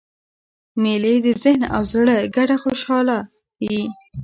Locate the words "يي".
3.67-3.81